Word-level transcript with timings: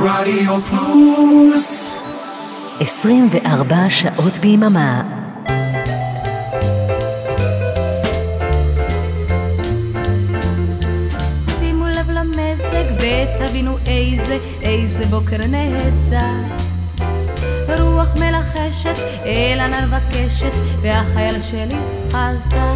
רדיו 0.00 0.58
פלוס 0.62 1.90
24 2.80 3.76
שעות 3.88 4.38
ביממה. 4.38 5.02
שימו 11.58 11.86
לב 11.86 12.10
למזג 12.10 12.84
ותבינו 12.96 13.76
איזה, 13.86 14.38
איזה 14.62 15.06
בוקר 15.10 15.36
נהדר. 15.50 16.58
רוח 17.80 18.08
מלחשת, 18.16 18.98
אל 19.24 19.60
ענן 19.60 19.84
מבקשת, 19.84 20.52
והחייל 20.82 21.42
שלי 21.42 21.78
חזר. 22.08 22.74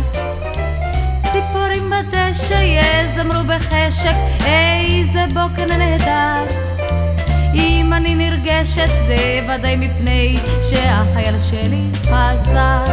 ציפורים 1.32 1.90
בדשא 1.90 2.62
יזמרו 2.64 3.42
בחשק, 3.48 4.14
איזה 4.46 5.26
בוקר 5.34 5.66
נהדר. 5.78 6.71
אם 7.54 7.92
אני 7.92 8.14
נרגשת 8.14 8.88
זה 9.06 9.40
ודאי 9.48 9.76
מפני 9.76 10.38
שהחייל 10.70 11.34
שלי 11.50 11.82
חזר. 12.02 12.84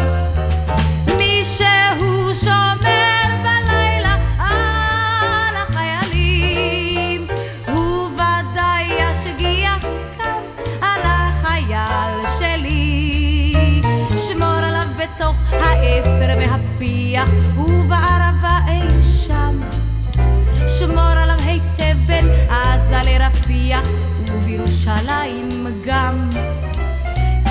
מישהו 1.17 2.35
שומר 2.43 3.25
בלילה 3.43 4.15
על 4.39 5.55
החיילים, 5.55 7.27
הוא 7.67 8.09
ודאי 8.13 8.83
ישגיח 8.99 9.85
כאן 10.17 10.41
על 10.81 11.01
החייל 11.03 12.25
שלי. 12.39 13.81
שמור 14.17 14.47
עליו 14.47 14.87
בתוך 14.97 15.53
האפר 15.53 16.37
והפיח 16.37 17.29
ובערבה 17.57 18.59
אי 18.67 18.81
שם. 19.27 19.61
שמור 20.79 21.01
עליו 21.01 21.39
היטב 21.45 21.97
בין 22.07 22.25
עזה 22.49 23.01
לרפיח 23.03 23.98
ובירושלים 24.89 25.67
גם. 25.85 26.29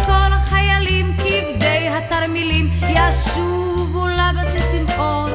כל 0.06 0.32
החיילים 0.32 1.12
כבדי 1.16 1.88
התרמילים 1.88 2.70
ישובו 2.82 4.06
לבסיס 4.06 4.66
עם 4.74 4.98
אור. 4.98 5.28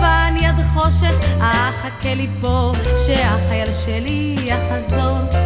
ואני 0.00 0.46
עד 0.46 0.54
חושך 0.74 1.14
אחכה 1.38 2.14
לי 2.14 2.28
פה 2.40 2.72
שהחייל 3.06 3.68
שלי 3.84 4.36
יחזור. 4.44 5.45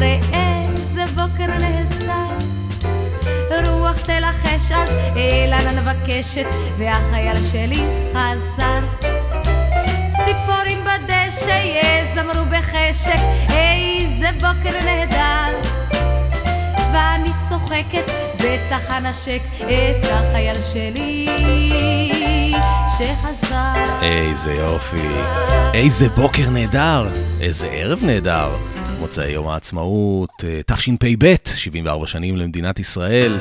ראה 0.00 0.66
איזה 0.70 1.04
בוקר 1.14 1.46
נהדר. 1.46 2.46
רוח 3.70 3.96
תלחש 3.96 4.72
אז, 4.72 4.90
אילנה 5.16 5.80
מבקשת, 5.80 6.46
והחייל 6.78 7.36
שלי 7.52 7.82
חזר. 8.12 9.08
ציפורים 10.24 10.78
בדשא 10.84 11.62
יזמרו 11.64 12.44
בחשק, 12.50 13.20
איזה 13.50 14.28
בוקר 14.32 14.78
נהדר. 14.84 15.56
ואני 16.92 17.30
צוחקת, 17.48 18.10
בטח 18.36 18.90
אנשק 18.90 19.42
את 19.58 20.06
החייל 20.10 20.56
שלי 20.72 21.28
שחזר. 22.98 24.02
איזה 24.02 24.52
יופי, 24.52 25.08
איזה 25.74 26.08
בוקר 26.08 26.50
נהדר, 26.50 27.08
איזה 27.40 27.68
ערב 27.70 27.98
נהדר. 28.02 28.50
מוצאי 29.00 29.30
יום 29.30 29.48
העצמאות, 29.48 30.44
אה, 30.44 30.60
תשפ"ב, 30.66 31.34
74 31.44 32.06
שנים 32.06 32.36
למדינת 32.36 32.78
ישראל. 32.80 33.36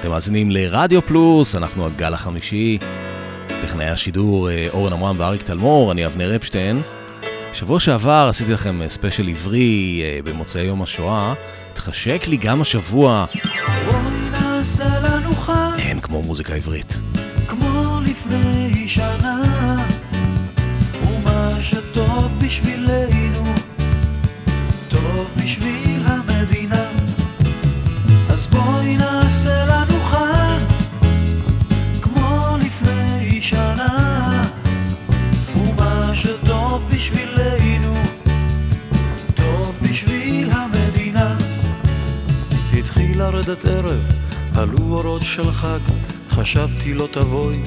אתם 0.00 0.10
מאזינים 0.10 0.50
לרדיו 0.50 1.02
פלוס, 1.02 1.54
אנחנו 1.54 1.86
הגל 1.86 2.14
החמישי. 2.14 2.78
טכנאי 3.62 3.88
השידור 3.88 4.50
אה, 4.50 4.68
אורן 4.72 4.92
עמרם 4.92 5.16
ואריק 5.18 5.42
תלמור, 5.42 5.92
אני 5.92 6.06
אבנר 6.06 6.36
אפשטיין. 6.36 6.82
שבוע 7.52 7.80
שעבר 7.80 8.26
עשיתי 8.30 8.52
לכם 8.52 8.80
ספיישל 8.88 9.28
עברי 9.28 10.02
אה, 10.04 10.18
במוצאי 10.24 10.62
יום 10.62 10.82
השואה. 10.82 11.34
התחשק 11.72 12.22
לי 12.28 12.36
גם 12.36 12.60
השבוע, 12.60 13.24
אין 15.78 16.00
כמו 16.00 16.22
מוזיקה 16.22 16.54
עברית. 16.54 16.96
כמו 17.48 18.00
לפני 18.04 18.88
שנה 18.88 19.42
ומה 21.02 21.50
שטוב 21.60 22.38
בשבילנו 22.44 23.61
לרדת 43.48 43.64
ערב, 43.64 44.12
עלו 44.56 44.94
אורות 44.94 45.22
של 45.22 45.52
חג, 45.52 45.78
חשבתי 46.30 46.94
לא 46.94 47.08
תבואי, 47.12 47.60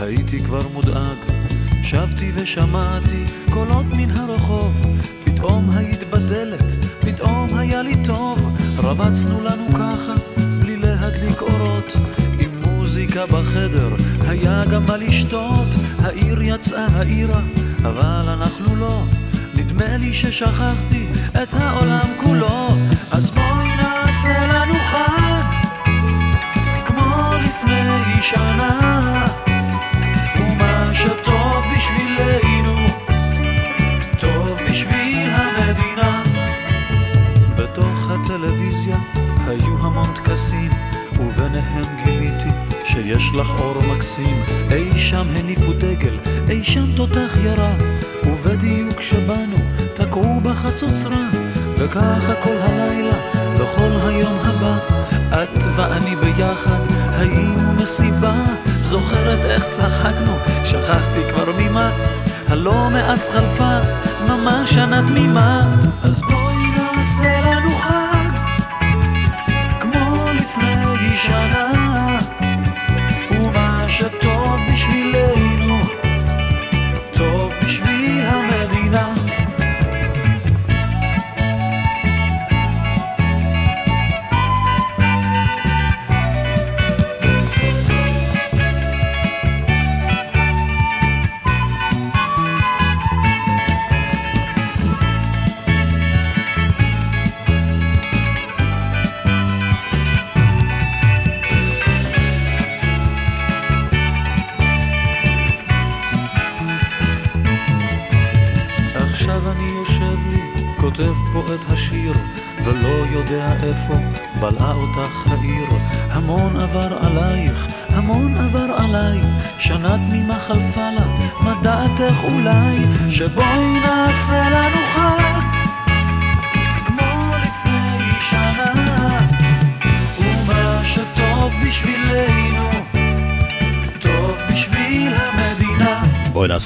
הייתי 0.00 0.40
כבר 0.40 0.68
מודאג. 0.72 1.16
שבתי 1.82 2.32
ושמעתי 2.34 3.24
קולות 3.50 3.86
מן 3.96 4.10
הרחוב, 4.10 4.80
פתאום 5.24 5.70
היית 5.76 6.10
בדלת, 6.10 6.64
פתאום 7.00 7.48
היה 7.58 7.82
לי 7.82 7.92
טוב, 8.04 8.56
רבצנו 8.78 9.44
לנו 9.44 9.68
ככה, 9.72 10.14
בלי 10.60 10.76
להדליק 10.76 11.40
אורות, 11.40 11.92
עם 12.38 12.50
מוזיקה 12.66 13.26
בחדר, 13.26 13.88
היה 14.28 14.64
גם 14.72 14.86
מה 14.86 14.96
לשתות, 14.96 15.68
העיר 16.04 16.42
יצאה 16.42 16.86
העירה, 16.92 17.40
אבל 17.82 18.22
אנחנו 18.28 18.76
לא, 18.76 19.02
נדמה 19.54 19.96
לי 19.96 20.14
ששכחתי 20.14 21.06
את 21.42 21.54
העולם 21.54 22.06
כולו, 22.24 22.68
אז 23.12 23.30
בואי 23.30 23.68
נעשה 23.76 24.46
לנו 24.46 24.55
שנה, 28.30 29.26
ומה 30.36 30.84
שטוב 30.94 31.64
בשבילנו, 31.74 32.76
טוב 34.20 34.58
בשביל 34.68 35.28
המדינה. 35.30 36.22
בתוך 37.56 38.10
הטלוויזיה 38.10 38.96
היו 39.46 39.76
המון 39.82 40.14
טקסים, 40.14 40.70
וביניהם 41.20 42.04
גיליתי 42.04 42.48
שיש 42.84 43.24
לך 43.34 43.60
אור 43.60 43.78
מקסים. 43.94 44.42
אי 44.70 45.00
שם 45.00 45.26
הניפו 45.38 45.72
דגל, 45.72 46.16
אי 46.50 46.64
שם 46.64 46.92
תותח 46.96 47.36
ירה, 47.44 47.74
ובדיוק 48.24 48.94
כשבאנו 48.94 49.56
תקעו 49.94 50.40
בחצוצרה, 50.40 51.28
וככה 51.78 52.34
כל 52.42 52.56
הלילה, 52.60 53.16
וכל 53.54 54.08
היום 54.08 54.38
הבא, 54.44 54.78
את 55.42 55.58
ואני 55.76 56.16
ביחד 56.16 57.05
היינו 57.18 57.72
מסיבה. 57.72 58.34
זוכרת 58.66 59.38
איך 59.44 59.64
צחקנו, 59.70 60.32
שכחתי 60.64 61.20
כבר 61.34 61.52
ממה, 61.58 61.90
הלא 62.48 62.88
מאז 62.92 63.28
חלפה 63.32 63.78
ממש 64.28 64.70
שנה 64.70 65.02
תמימה. 65.06 65.70
אז 66.04 66.20
בואי 66.22 66.45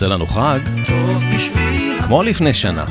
נעשה 0.03 0.15
לנו 0.15 0.27
חג, 0.27 0.59
כמו 2.07 2.23
לפני 2.23 2.55
שנה. 2.55 2.85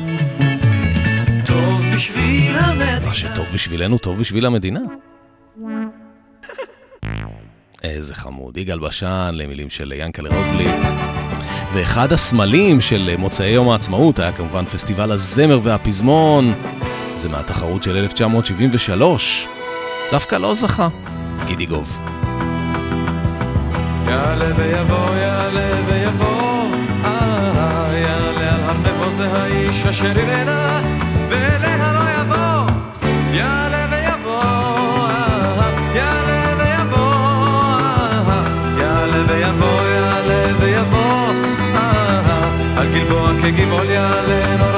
מה 3.06 3.14
שטוב 3.14 3.46
בשבילנו, 3.54 3.98
טוב 3.98 4.18
בשביל 4.18 4.46
המדינה. 4.46 4.80
איזה 7.82 8.14
חמוד. 8.14 8.56
יגאל 8.56 8.78
בשן 8.78 9.30
למילים 9.32 9.70
של 9.70 9.92
ינקלה 9.96 10.28
רוטבליט. 10.28 10.86
ואחד 11.72 12.12
הסמלים 12.12 12.80
של 12.80 13.14
מוצאי 13.18 13.48
יום 13.48 13.68
העצמאות 13.68 14.18
היה 14.18 14.32
כמובן 14.32 14.64
פסטיבל 14.64 15.12
הזמר 15.12 15.60
והפזמון. 15.62 16.54
זה 17.16 17.28
מהתחרות 17.28 17.82
של 17.82 17.96
1973. 17.96 19.46
דווקא 20.12 20.36
לא 20.36 20.54
זכה. 20.54 20.88
גידי 21.46 21.66
גוב. 21.66 21.98
יעלה 24.06 24.56
ויבוא, 24.56 25.14
יעלה 25.16 25.80
ויבוא, 25.86 26.39
זה 29.20 29.28
האיש 29.32 29.86
אשר 29.86 30.18
יראנה, 30.18 30.80
ואליה 31.28 31.92
לא 31.92 32.20
יבוא. 32.20 32.74
יעלה 33.32 33.86
ויבוא, 33.90 35.08
יעלה 35.94 36.54
ויבוא, 36.58 37.10
יעלה 38.78 39.24
ויבוא, 39.28 39.82
יעלה 39.82 40.52
ויבוא, 40.60 41.32
על 42.76 42.88
גלבוע 42.94 43.32
כגבעול 43.42 43.90
יעלה 43.90 44.69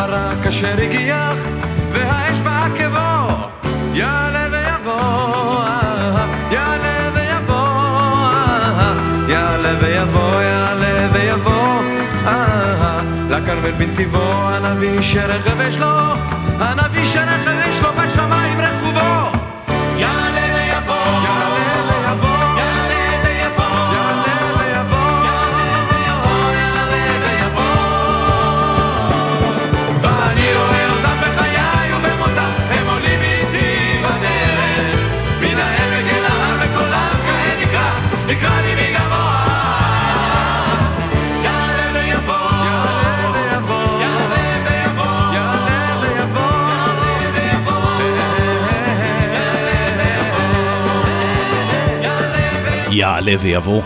הברק 0.00 0.46
אשר 0.46 0.80
הגיח, 0.82 1.38
והאש 1.92 2.38
בעקבו. 2.38 3.34
יעלה 3.94 4.46
ויבוא, 4.52 5.64
יעלה 6.50 7.10
ויבוא, 7.14 7.62
יעלה 9.28 9.74
ויבוא, 9.80 10.40
יעלה 10.40 11.08
ויבוא, 11.12 11.82
לכרמל 13.30 13.70
בנתיבו, 13.70 14.32
הנביא 14.48 15.02
שרכב 15.02 15.60
יש 15.60 15.76
לו, 15.76 15.96
הנביא 16.58 17.04
שרכב 17.04 17.54
יש 17.68 17.82
לו 17.82 17.88
בשמיים 17.92 18.60
רכובו. 18.60 19.19
יעלה 53.00 53.32
ויבוא. 53.40 53.82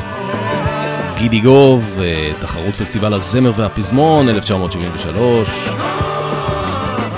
גידי 1.17 1.41
גוב, 1.41 1.99
אה, 2.03 2.33
תחרות 2.41 2.77
פסטיבל 2.77 3.15
הזמר 3.15 3.51
והפזמון, 3.55 4.29
1973. 4.29 5.69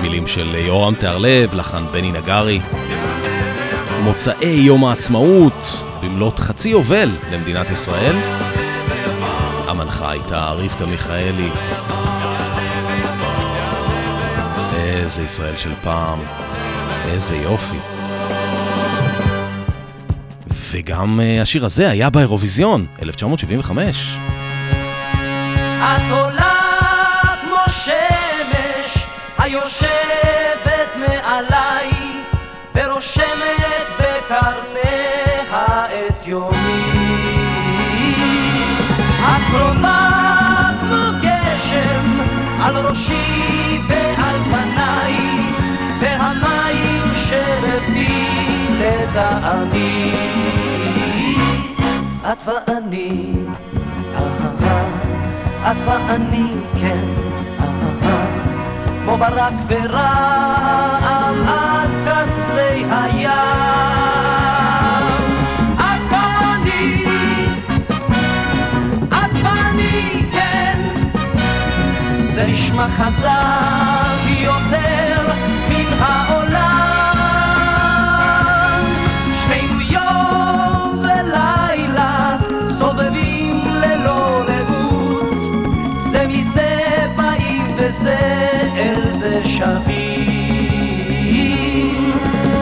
מילים 0.00 0.26
של 0.26 0.54
יורם 0.54 0.94
תיארלב, 0.94 1.54
לחן 1.54 1.84
בני 1.92 2.12
נגרי. 2.12 2.60
מוצאי 4.02 4.48
יום 4.48 4.84
העצמאות, 4.84 5.84
במלאת 6.02 6.38
חצי 6.38 6.68
יובל 6.68 7.10
למדינת 7.32 7.70
ישראל. 7.70 8.16
המנחה 9.68 10.10
הייתה 10.10 10.50
רבקה 10.50 10.86
מיכאלי. 10.86 11.50
איזה 14.76 15.22
ישראל 15.22 15.56
של 15.56 15.72
פעם, 15.82 16.18
איזה 17.06 17.36
יופי. 17.36 17.95
וגם 20.70 21.20
אה, 21.20 21.42
השיר 21.42 21.64
הזה 21.64 21.90
היה 21.90 22.10
באירוויזיון, 22.10 22.86
1975. 23.02 24.16
את 25.78 26.10
עולה 26.10 26.52
כמו 27.42 27.56
שמש 27.68 29.04
היושבת 29.38 30.96
מעליי 30.96 31.90
ורושמת 32.74 33.86
בקרניה 33.98 34.86
את 36.08 36.26
יומי. 36.26 37.06
את 39.20 39.42
קרובה 39.50 40.08
כמו 40.80 41.18
גשם 41.22 42.20
על 42.62 42.76
ראשי 42.76 43.35
את 52.32 52.48
ואני, 52.68 53.32
את 55.62 55.76
ואני, 55.86 56.52
כן, 56.80 57.04
כמו 59.04 59.16
ברק 59.16 59.52
ורעם 59.66 61.48
עד 61.48 61.90
קצרי 62.04 62.84
הים. 62.90 63.30
את 65.76 66.12
ואני, 66.12 67.04
את 69.08 69.32
ואני, 69.42 70.26
כן, 70.32 70.80
זה 72.26 72.46
נשמע 72.46 72.88
חזק 72.88 74.30
יותר 74.40 75.28
מן 75.68 76.02
העולם. 76.02 76.55
וזה 88.06 88.60
אל 88.76 89.06
זה 89.06 89.44
שבים. 89.44 90.82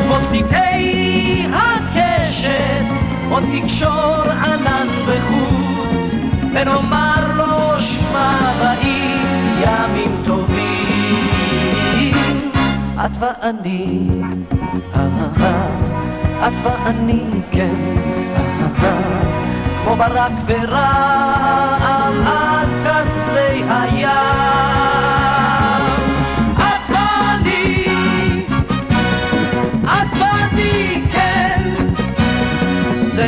כמו 0.05 0.17
צבעי 0.31 1.47
הקשת 1.53 2.87
עוד 3.31 3.43
נקשור 3.53 4.23
ענן 4.45 4.89
בחוט, 5.07 6.13
ונאמר 6.55 7.37
לו 7.37 7.81
שמע 7.81 8.53
באים 8.59 9.27
ימים 9.61 10.17
טובים. 10.25 12.15
את 13.05 13.11
ואני, 13.19 14.09
את 16.47 16.53
ואני, 16.63 17.25
כן, 17.51 17.95
כמו 19.85 19.97
ברק 19.97 20.33
ורעם 20.47 22.15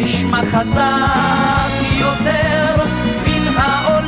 נשמע 0.06 0.40
חזק 0.52 1.70
יותר 1.98 2.84
מן 3.26 3.46
העולם. 3.56 4.06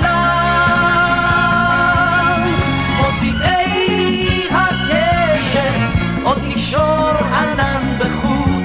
מוציאי 2.96 4.48
הקשת 4.50 5.98
עוד 6.22 6.38
נקשור 6.48 7.10
ענן 7.32 7.82
בחוט, 7.98 8.64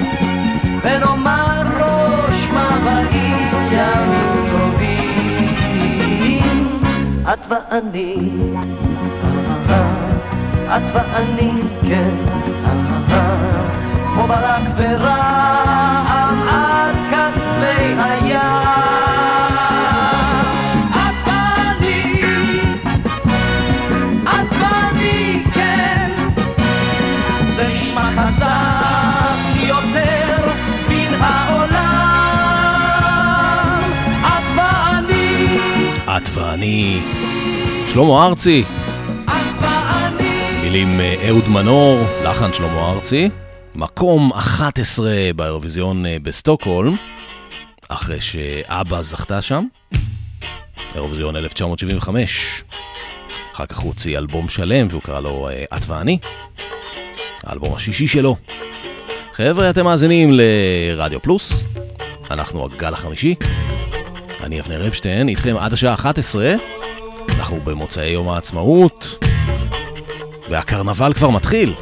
ונאמר 0.84 1.64
לו 1.80 2.34
שמע 2.34 2.70
באים 2.84 3.50
ימים 3.72 4.46
טובים. 4.52 5.60
את 7.34 7.48
ואני, 7.50 8.16
את 10.68 10.88
ואני, 10.94 11.52
כן, 11.84 12.14
כמו 14.14 14.28
ברק 14.28 14.64
ורק. 14.78 15.93
את 36.64 36.68
ואני. 36.68 37.00
שלמה 37.94 38.26
ארצי. 38.28 38.64
מילים 40.64 41.00
אה, 41.00 41.16
אהוד 41.28 41.50
מנור, 41.50 42.06
לחן 42.26 42.54
שלמה 42.54 42.92
ארצי. 42.92 43.30
מקום 43.76 44.32
11 44.34 45.12
באירוויזיון 45.36 46.06
אה, 46.06 46.18
בסטוקהולם, 46.24 46.96
אחרי 47.90 48.22
שאבא 48.22 49.02
זכתה 49.02 49.42
שם. 49.42 49.66
אירוויזיון 50.96 51.36
1975. 51.36 52.64
אחר 53.54 53.66
כך 53.66 53.78
הוא 53.78 53.88
הוציא 53.88 54.18
אלבום 54.18 54.50
שלם 54.50 54.88
והוא 54.90 55.02
קרא 55.02 55.20
לו 55.20 55.50
אה, 55.50 55.78
את 55.78 55.82
ואני. 55.88 56.18
האלבום 57.44 57.76
השישי 57.76 58.08
שלו. 58.08 58.36
חבר'ה, 59.34 59.70
אתם 59.70 59.86
מאזינים 59.86 60.30
לרדיו 60.32 61.22
פלוס, 61.22 61.66
אנחנו 62.32 62.66
הגל 62.66 62.94
החמישי. 62.94 63.36
אני 64.44 64.60
אבנר 64.60 64.88
אפשטיין, 64.88 65.30
איתכם 65.30 65.56
עד 65.58 65.74
השעה 65.74 65.94
11. 65.94 66.56
אנחנו 67.30 67.60
במוצאי 67.64 68.10
יום 68.10 68.30
העצמאות, 68.30 69.24
והקרנבל 70.50 71.14
כבר 71.14 71.30
מתחיל. 71.30 71.74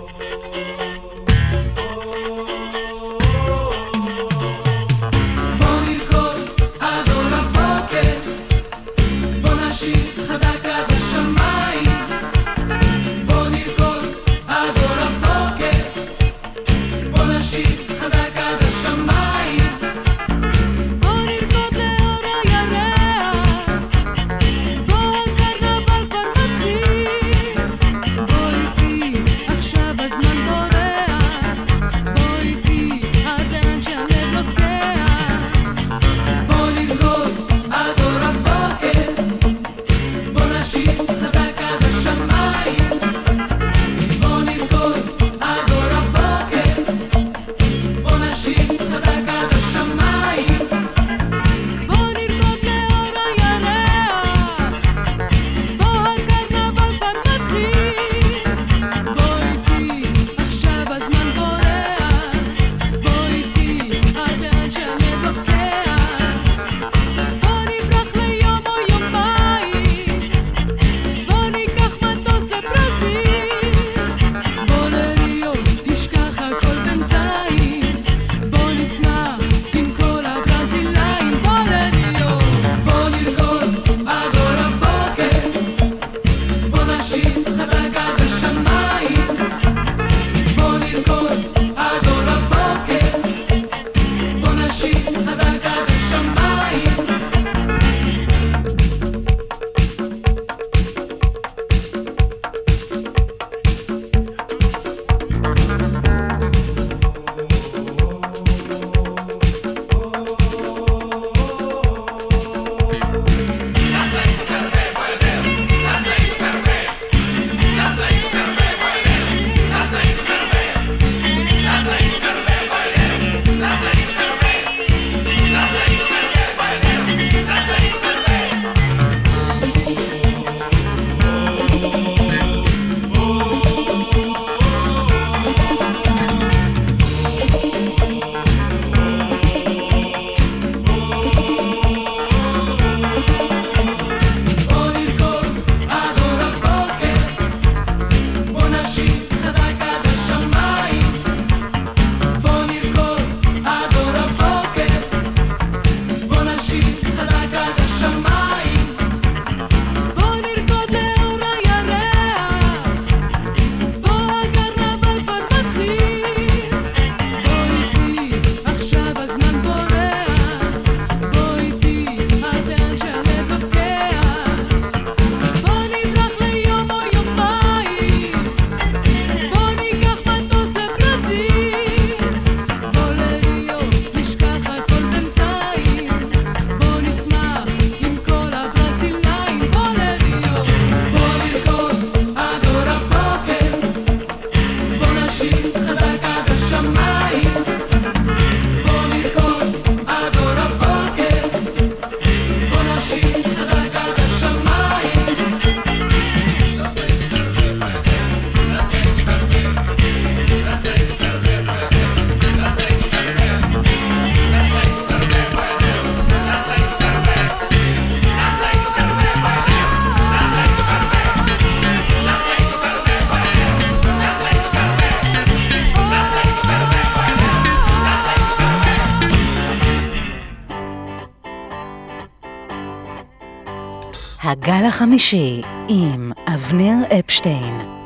הגל 234.51 234.85
החמישי 234.87 235.61
עם 235.87 236.31
אבנר 236.47 237.19
אפשטיין. 237.19 238.00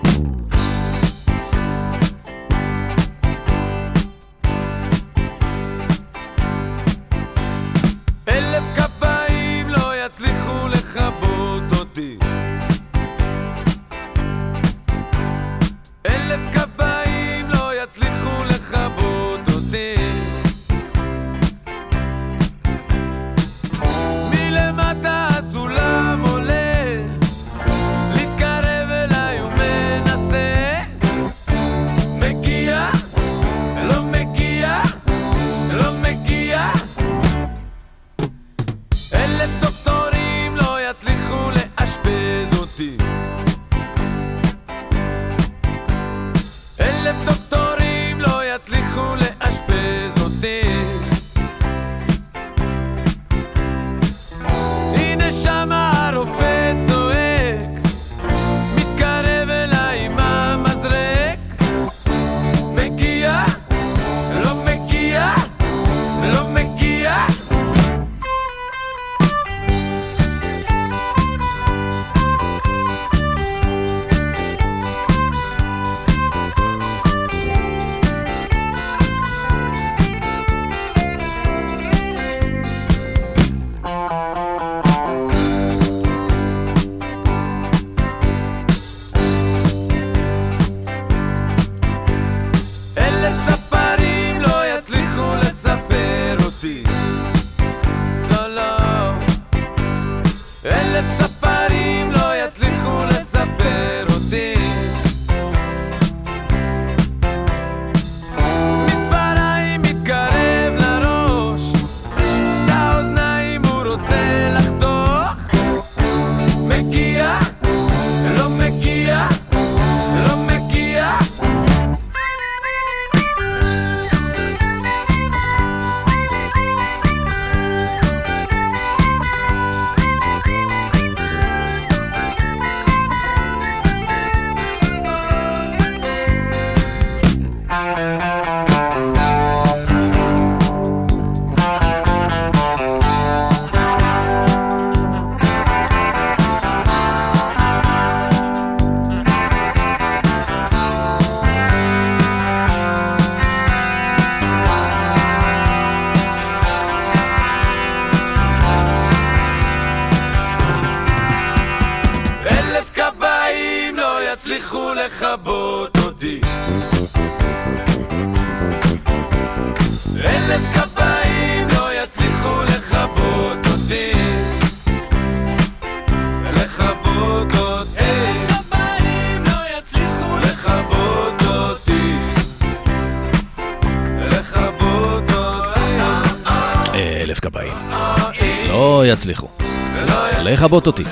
לכבות 190.66 190.88
אותי. 190.88 191.04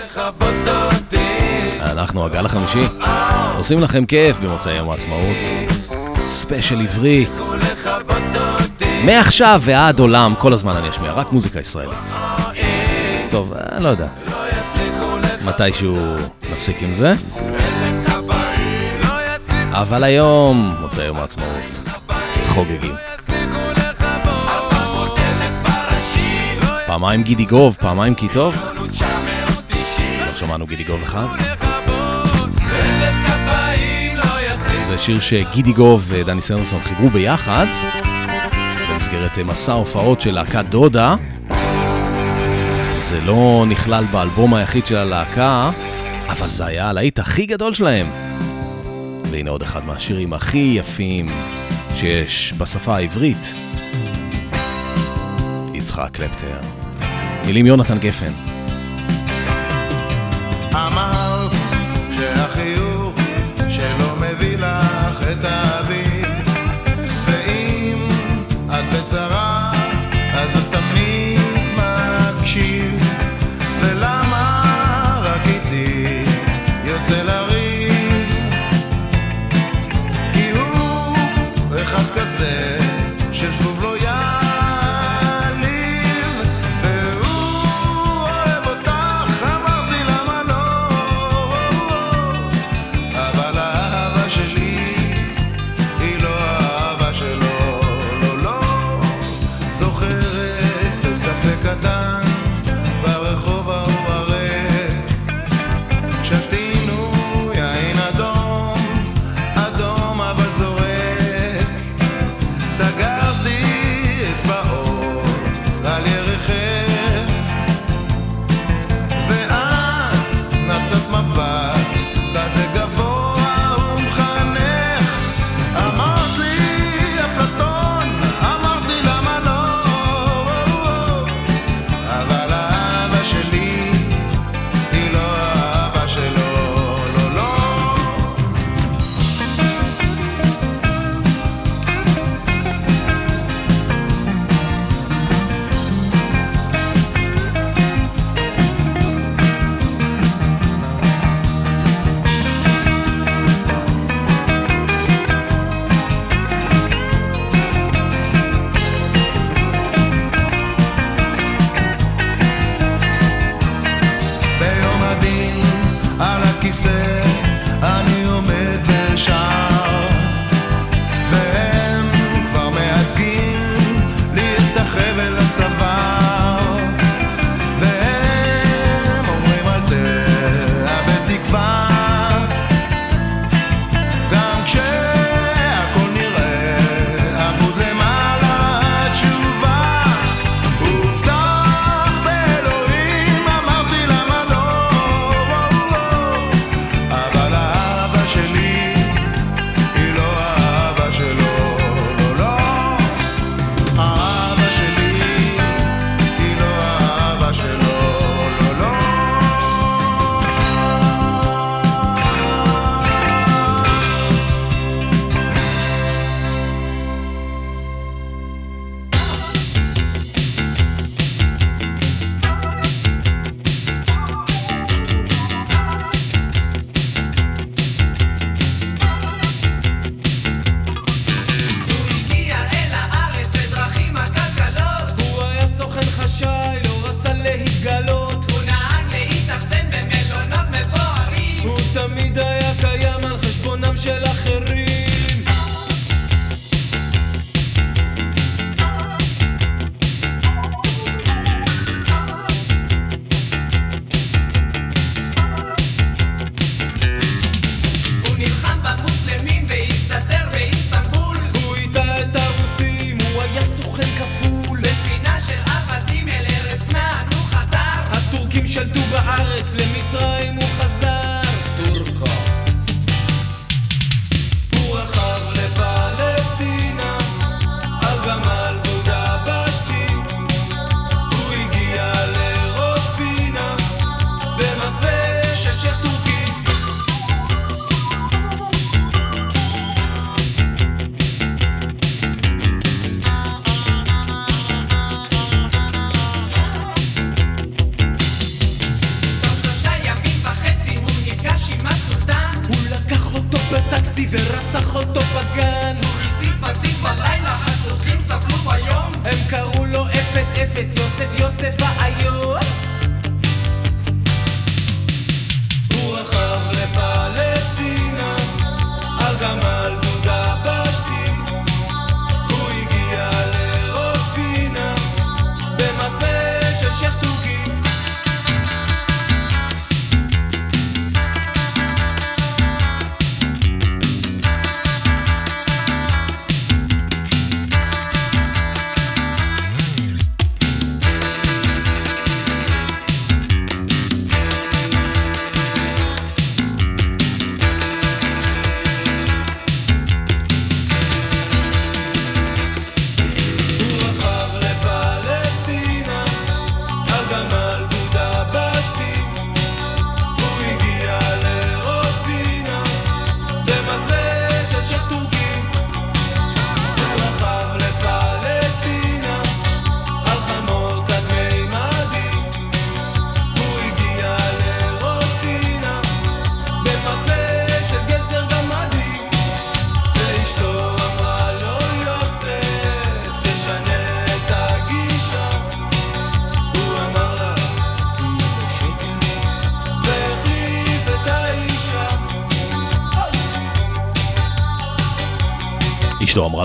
אנחנו 1.81 2.25
הגל 2.25 2.45
החמישי. 2.45 2.83
עושים 3.57 3.79
לכם 3.79 4.05
כיף 4.05 4.39
במוצאי 4.39 4.77
יום 4.77 4.89
העצמאות. 4.89 5.37
ספיישל 6.25 6.81
עברי. 6.81 7.25
מעכשיו 9.05 9.61
ועד 9.65 9.99
עולם, 9.99 10.33
כל 10.39 10.53
הזמן 10.53 10.75
אני 10.75 10.89
אשמיע 10.89 11.11
רק 11.11 11.31
מוזיקה 11.31 11.59
ישראלית. 11.59 12.13
טוב, 13.29 13.53
אני 13.71 13.83
לא 13.83 13.89
יודע. 13.89 14.07
מתישהו 15.45 15.97
נפסיק 16.51 16.81
עם 16.81 16.93
זה. 16.93 17.13
אבל 19.71 20.03
היום, 20.03 20.75
מוצאי 20.81 21.05
יום 21.05 21.17
העצמאות, 21.17 21.89
חוגגים. 22.45 22.95
פעמיים 26.85 27.23
גידי 27.23 27.45
גוב, 27.45 27.77
פעמיים 27.81 28.15
כי 28.15 28.27
טוב. 28.27 28.82
לא 30.43 30.47
שמענו 30.47 30.67
גידי 30.67 30.83
גוב 30.83 31.03
אחד. 31.03 31.27
זה 34.87 34.97
שיר 34.97 35.19
שגידי 35.19 35.73
גוב 35.73 36.05
ודני 36.07 36.41
סנדרסון 36.41 36.79
חיברו 36.83 37.09
ביחד, 37.09 37.65
במסגרת 38.89 39.37
אה, 39.37 39.43
מסע 39.43 39.73
הופעות 39.73 40.21
של 40.21 40.31
להקת 40.31 40.65
דודה. 40.65 41.15
זה 42.97 43.19
לא 43.25 43.65
נכלל 43.69 44.03
באלבום 44.11 44.53
היחיד 44.53 44.85
של 44.85 44.95
הלהקה, 44.95 45.69
אבל 46.29 46.47
זה 46.47 46.65
היה 46.65 46.89
הלהיט 46.89 47.19
הכי 47.19 47.45
גדול 47.45 47.73
שלהם. 47.73 48.05
והנה 49.31 49.49
עוד 49.49 49.61
אחד 49.61 49.85
מהשירים 49.85 50.33
הכי 50.33 50.73
יפים 50.77 51.25
שיש 51.95 52.53
בשפה 52.57 52.95
העברית. 52.95 53.53
יצחק 55.73 56.09
קלפטר. 56.11 56.57
מילים 57.45 57.65
יונתן 57.65 57.97
גפן. 57.97 58.52
I'm 60.75 60.97
a 60.97 61.12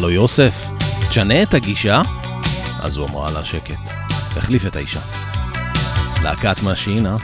לו, 0.09 0.15
יוסף, 0.15 0.71
תשנה 1.09 1.43
את 1.43 1.55
הגישה. 1.55 2.03
אז 2.81 2.97
הוא 2.97 3.09
אמרה 3.09 3.31
לה, 3.31 3.45
שקט, 3.45 3.91
תחליף 4.35 4.67
את 4.67 4.77
האישה. 4.77 5.01
להקת 6.23 6.63
משינה, 6.63 7.17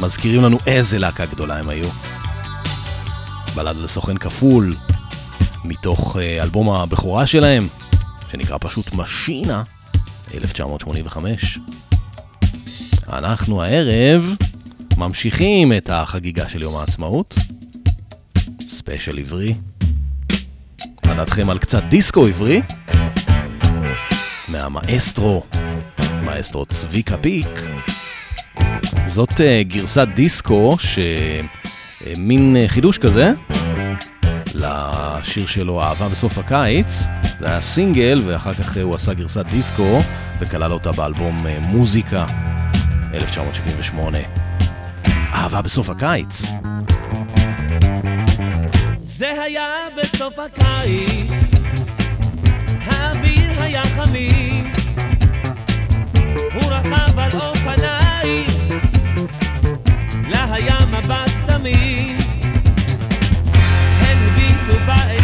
מזכירים 0.00 0.42
לנו 0.42 0.58
איזה 0.66 0.98
להקה 0.98 1.26
גדולה 1.26 1.58
הם 1.58 1.68
היו. 1.68 1.88
בלד 3.54 3.76
לסוכן 3.76 4.16
כפול, 4.16 4.76
מתוך 5.64 6.16
אה, 6.16 6.42
אלבום 6.42 6.70
הבכורה 6.70 7.26
שלהם, 7.26 7.68
שנקרא 8.30 8.56
פשוט 8.60 8.92
משינה, 8.92 9.62
1985. 10.34 11.58
אנחנו 13.08 13.62
הערב 13.62 14.36
ממשיכים 14.96 15.72
את 15.72 15.90
החגיגה 15.92 16.48
של 16.48 16.62
יום 16.62 16.76
העצמאות. 16.76 17.34
special 18.60 19.18
עברי. 19.18 19.54
מה 21.14 21.18
דעתכם 21.20 21.50
על 21.50 21.58
קצת 21.58 21.82
דיסקו 21.82 22.26
עברי? 22.26 22.62
מהמאסטרו, 24.48 25.42
מאסטרו 26.24 26.66
צביקה 26.66 27.16
פיק. 27.16 27.62
זאת 29.06 29.30
uh, 29.30 29.42
גרסת 29.62 30.08
דיסקו 30.14 30.76
שמין 30.78 32.56
uh, 32.56 32.68
חידוש 32.68 32.98
כזה 32.98 33.32
לשיר 34.54 35.46
שלו 35.46 35.82
אהבה 35.82 36.08
בסוף 36.08 36.38
הקיץ. 36.38 37.04
זה 37.40 37.46
היה 37.48 37.60
סינגל 37.60 38.22
ואחר 38.24 38.52
כך 38.52 38.76
uh, 38.76 38.80
הוא 38.80 38.94
עשה 38.94 39.14
גרסת 39.14 39.46
דיסקו 39.46 40.00
וכלל 40.38 40.72
אותה 40.72 40.92
באלבום 40.92 41.46
מוזיקה 41.60 42.26
1978. 43.14 44.18
אהבה 45.32 45.62
בסוף 45.62 45.90
הקיץ. 45.90 46.42
זה 49.24 49.42
היה 49.42 49.86
בסוף 49.96 50.38
הקיץ, 50.38 51.30
האוויר 52.84 53.62
היה 53.62 53.82
חמים, 53.82 54.70
הוא 56.54 56.72
רכב 56.72 57.18
על 57.18 57.30
אופניים, 57.40 58.46
לה 60.30 60.54
היה 60.54 60.78
מבט 60.90 61.30
תמים, 61.46 62.16
הן 64.00 64.18
הביטו 64.26 64.78
בעיניים, 64.86 65.23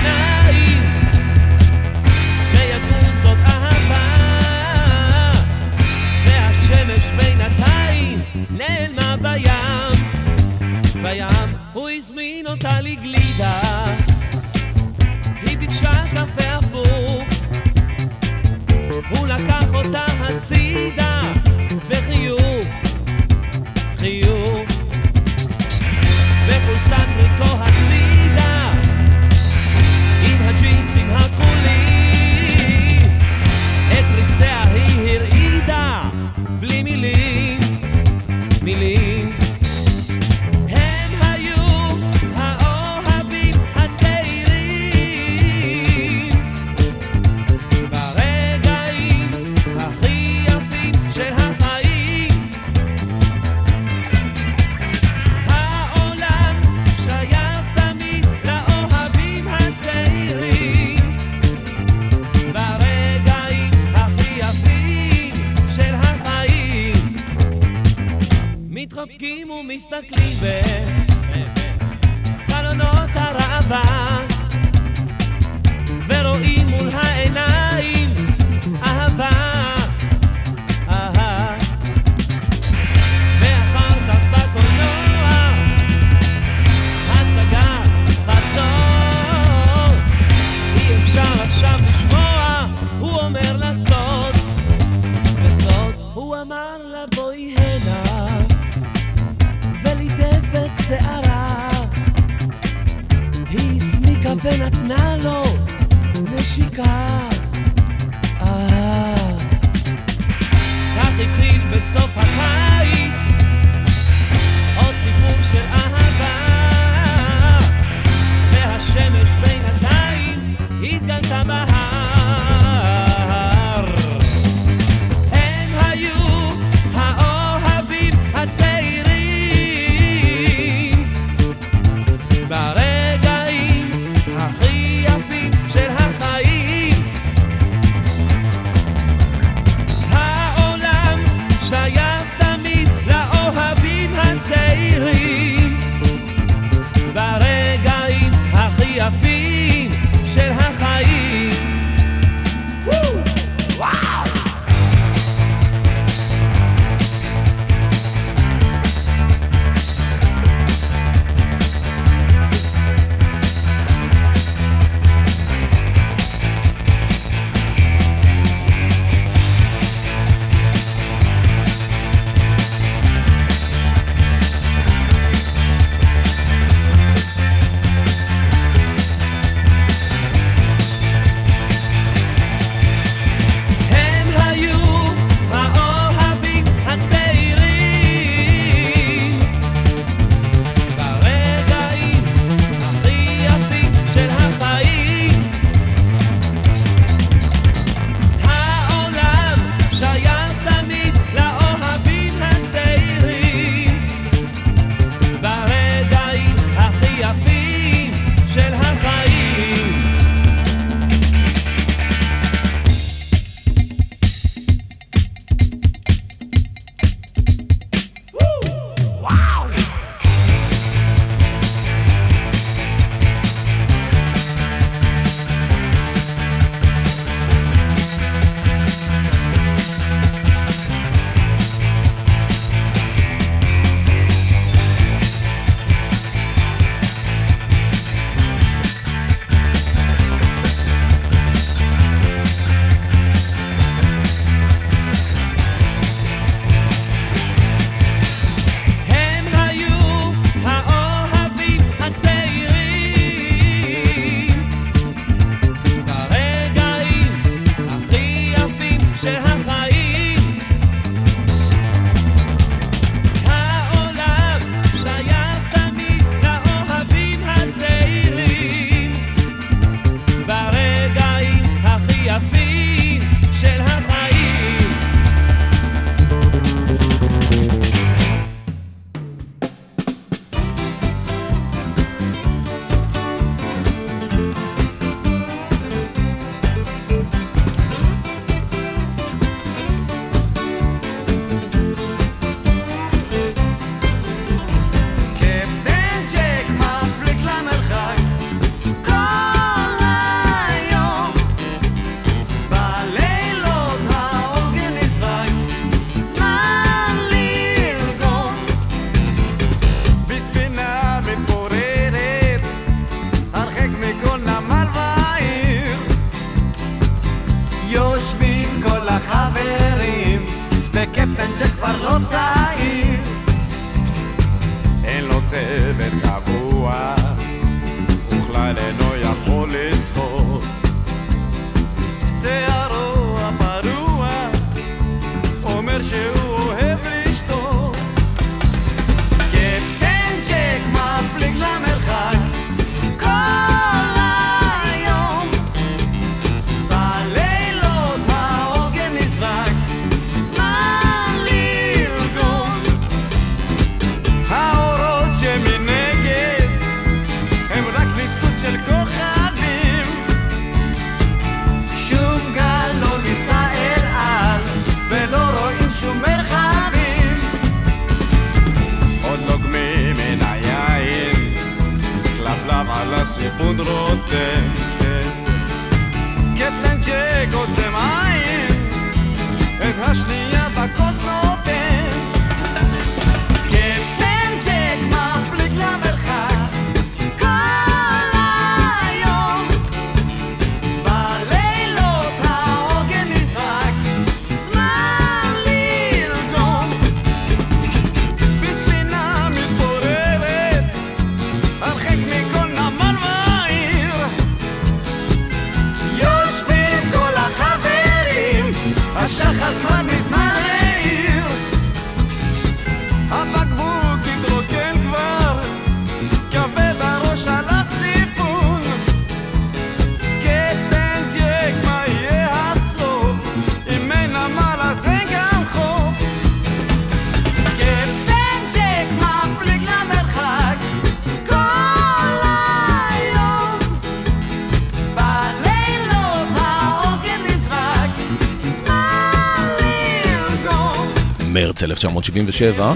1977. 442.04 442.92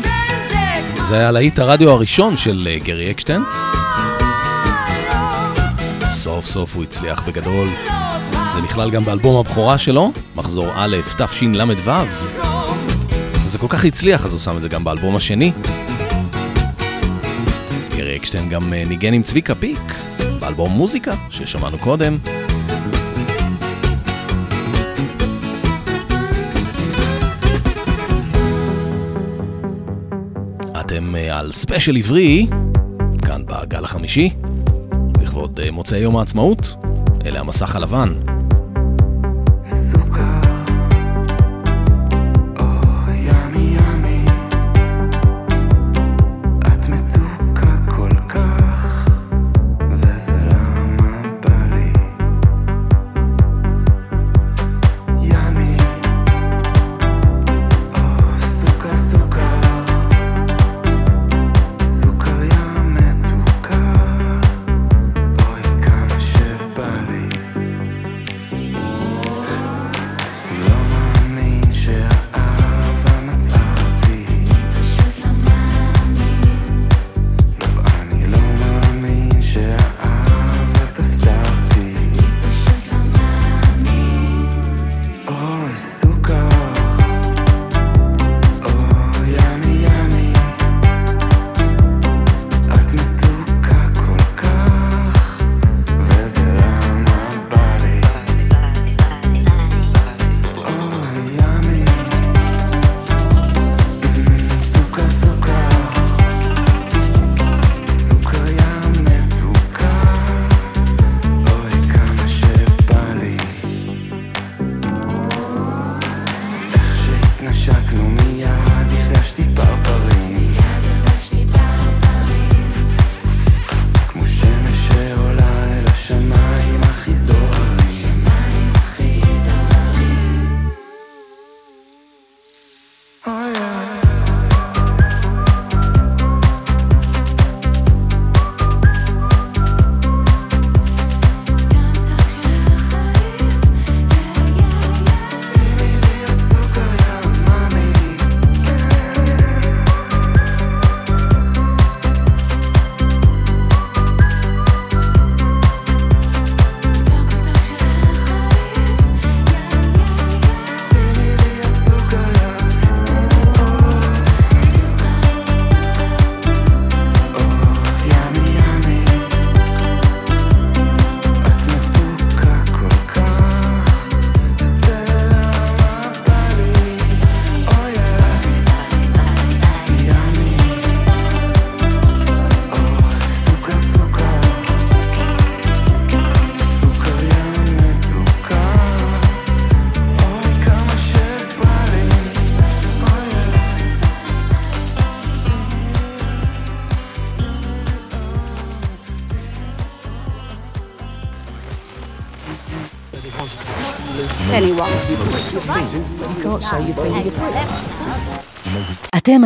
זה 1.05 1.14
היה 1.14 1.31
להיט 1.31 1.59
הרדיו 1.59 1.90
הראשון 1.90 2.37
של 2.37 2.69
אה, 2.71 2.79
גרי 2.79 3.11
אקשטיין. 3.11 3.43
סוף 6.11 6.47
סוף 6.47 6.77
הוא 6.77 6.83
הצליח 6.83 7.23
בגדול. 7.27 7.69
זה 8.55 8.61
נכלל 8.62 8.90
גם 8.90 9.05
באלבום 9.05 9.37
הבכורה 9.37 9.79
שלו, 9.79 10.12
מחזור 10.37 10.69
א', 10.75 10.97
תשל"ו. 11.19 11.93
זה 13.47 13.59
כל 13.59 13.67
כך 13.69 13.85
הצליח, 13.85 14.27
אז 14.27 14.33
הוא 14.33 14.40
שם 14.40 14.57
את 14.57 14.62
זה 14.62 14.69
גם 14.69 14.85
באלבום 14.85 15.17
השני. 15.17 15.53
גרי 17.97 18.17
אקשטיין 18.17 18.49
גם 18.49 18.73
אה, 18.73 18.85
ניגן 18.87 19.12
עם 19.12 19.23
צביקה 19.23 19.55
פיק, 19.55 19.95
באלבום 20.40 20.71
מוזיקה 20.71 21.14
ששמענו 21.31 21.79
קודם. 21.79 22.19
על 31.39 31.53
ספיישל 31.53 31.97
עברי, 31.97 32.47
כאן 33.27 33.43
בגל 33.47 33.85
החמישי, 33.85 34.31
לכבוד 35.23 35.61
אה, 35.61 35.71
מוצאי 35.71 35.99
יום 35.99 36.17
העצמאות, 36.17 36.75
אלה 37.27 37.41
המסך 37.41 37.77
הלבן. 37.77 38.15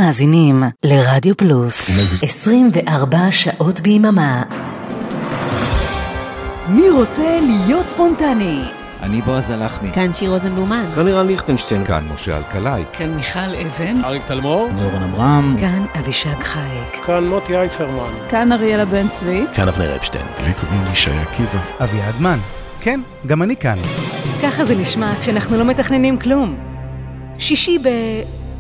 מאזינים 0.09 0.62
לרדיו 0.84 1.36
פלוס 1.36 1.90
24 2.22 3.18
שעות 3.30 3.80
ביממה. 3.80 4.42
מי 6.68 6.90
רוצה 6.90 7.38
להיות 7.40 7.86
ספונטני? 7.86 8.64
אני 9.02 9.22
בועז 9.22 9.50
הלחמי. 9.50 9.92
כאן 9.92 10.12
שיר 10.12 10.30
רוזנבלומן. 10.30 10.84
כאן 10.94 11.04
נירן 11.04 11.26
ליכטנשטיין. 11.26 11.84
כאן 11.84 12.09
משה 12.14 12.36
אלקלעי. 12.36 12.82
כאן 12.92 13.14
מיכל 13.14 13.38
אבן. 13.66 14.04
אריק 14.04 14.22
תלמור. 14.26 14.68
נורן 14.72 15.02
עמרם. 15.02 15.56
כאן 15.61 15.84
אבישג 15.98 16.40
חייק. 16.40 17.04
כאן 17.06 17.28
מוטי 17.28 17.56
אייפרמן. 17.56 18.12
כאן 18.28 18.52
אריאלה 18.52 18.84
בן 18.84 19.09
צבי. 19.09 19.44
כאן 19.54 19.68
אבנר 19.68 19.96
אפשטיין. 19.96 20.26
לי 20.46 20.52
קוראים 20.54 20.84
ישי 20.92 21.11
עקיבא. 21.11 21.59
אביעד 21.84 22.14
מן. 22.20 22.38
כן, 22.80 23.00
גם 23.26 23.42
אני 23.42 23.56
כאן. 23.56 23.78
ככה 24.42 24.64
זה 24.64 24.74
נשמע 24.74 25.12
כשאנחנו 25.20 25.56
לא 25.56 25.64
מתכננים 25.64 26.18
כלום. 26.18 26.56
שישי 27.38 27.78
ב... 27.78 27.88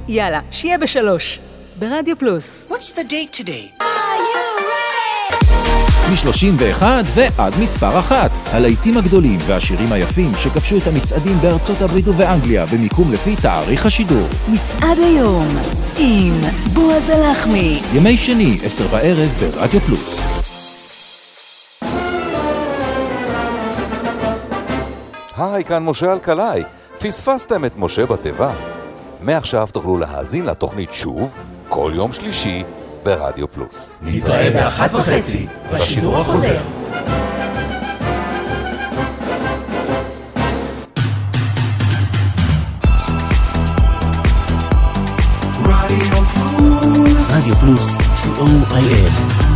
יאללה, 0.08 0.40
שיהיה 0.50 0.78
בשלוש, 0.78 1.40
ברדיו 1.78 2.18
פלוס. 2.18 2.66
What's 2.70 2.92
the 2.94 3.10
date 3.10 3.40
today? 3.40 3.84
מ-31 6.10 6.82
ועד 7.14 7.52
מספר 7.60 7.98
אחת. 7.98 8.30
הלהיטים 8.46 8.98
הגדולים 8.98 9.38
והשירים 9.46 9.92
היפים 9.92 10.32
שכבשו 10.34 10.76
את 10.76 10.86
המצעדים 10.86 11.38
בארצות 11.42 11.82
הברית 11.82 12.08
ובאנגליה 12.08 12.66
במיקום 12.66 13.12
לפי 13.12 13.36
תאריך 13.42 13.86
השידור. 13.86 14.28
מצעד 14.48 14.98
היום 14.98 15.46
עם 15.98 16.40
בועז 16.72 17.08
הלחמי. 17.08 17.80
ימי 17.94 18.18
שני, 18.18 18.58
עשר 18.64 18.86
בערב 18.86 19.28
ברדיו 19.28 19.80
פלוס. 19.80 20.42
היי, 25.36 25.64
כאן 25.64 25.84
משה 25.84 26.12
אלקלעי. 26.12 26.62
פספסתם 26.98 27.64
את 27.64 27.72
משה 27.76 28.06
בתיבה? 28.06 28.77
מעכשיו 29.20 29.68
תוכלו 29.72 29.96
להאזין 29.96 30.46
לתוכנית 30.46 30.92
שוב, 30.92 31.34
כל 31.68 31.92
יום 31.94 32.12
שלישי, 32.12 32.64
ברדיו 33.02 33.48
פלוס. 33.48 34.00
נתראה 34.02 34.50
באחת 34.50 34.94
וחצי, 34.94 35.46
בשידור 35.72 36.18
החוזר. 36.18 36.60
רדיו 47.30 47.54
פלוס, 47.56 47.96
co.il 47.96 49.47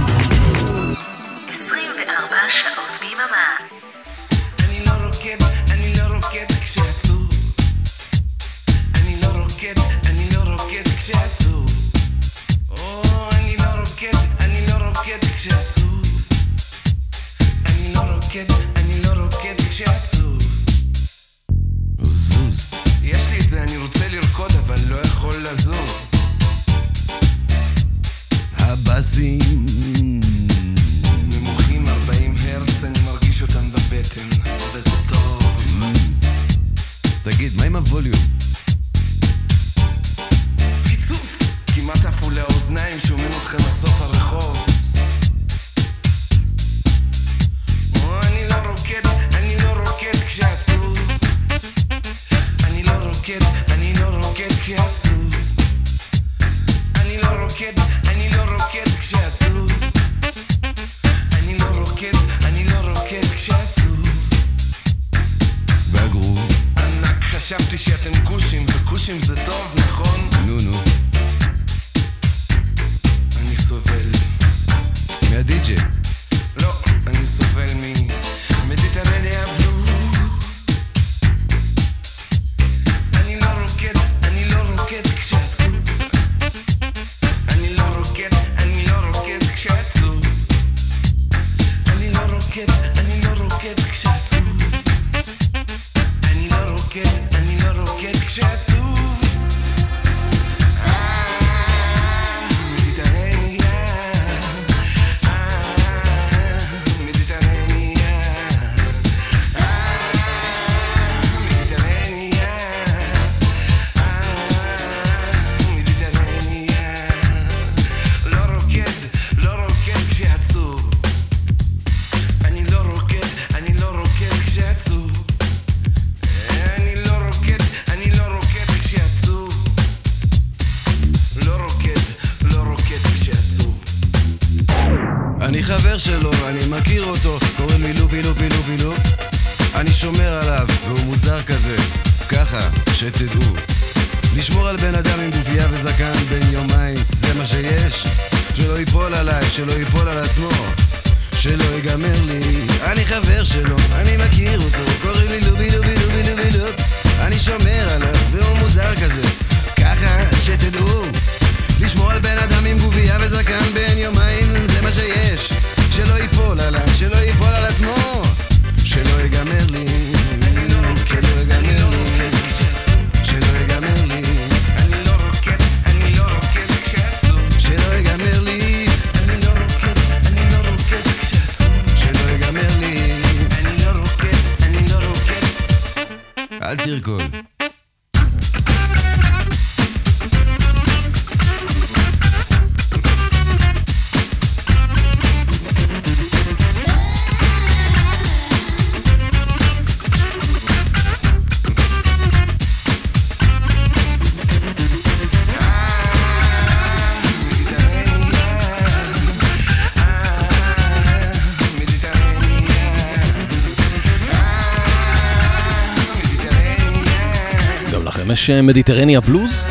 יש 218.43 218.51
מדיטרניה 218.51 219.21
בלוז. 219.21 219.67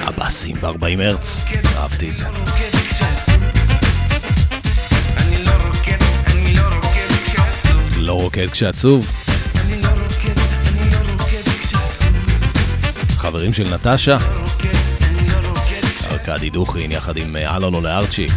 הבאסים 0.00 0.56
ב-40 0.60 0.96
מרץ, 0.98 1.40
אהבתי 1.76 2.10
את 2.10 2.16
זה. 2.16 2.24
לא 7.98 8.12
רוקד 8.12 8.48
כשעצוב. 8.48 9.12
חברים 13.08 13.54
של 13.54 13.74
נטשה, 13.74 14.16
ארכדי 16.10 16.50
דוכין 16.50 16.92
יחד 16.92 17.16
עם 17.16 17.36
אה, 17.36 17.56
אללו 17.56 17.80
לארצ'יק. 17.80 18.32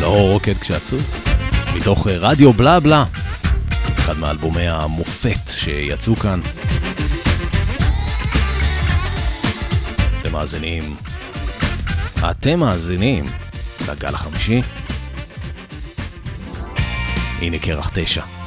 לא 0.00 0.08
רוקד 0.08 0.58
כשעצוב. 0.60 1.02
מתוך 1.74 2.06
אה, 2.08 2.16
רדיו 2.16 2.52
בלה 2.52 2.80
בלה, 2.80 3.04
אחד 3.98 4.18
מאלבומי 4.18 4.68
המופת 4.68 5.48
שיצאו 5.48 6.16
כאן. 6.16 6.40
מאזינים. 10.38 10.96
אתם 12.30 12.58
מאזינים 12.58 13.24
לגל 13.88 14.14
החמישי. 14.14 14.60
הנה 17.40 17.58
קרח 17.58 17.90
תשע. 17.94 18.37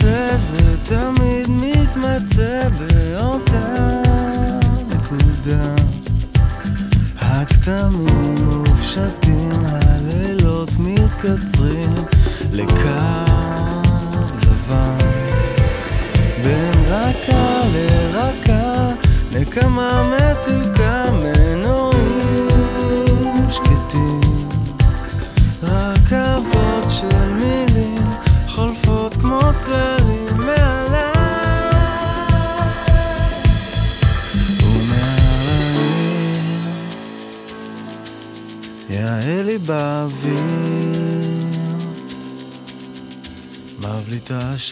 There's 0.00 0.50
a 0.50 0.76
diamond. 0.84 1.23